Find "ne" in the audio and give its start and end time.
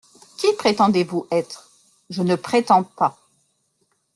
2.23-2.33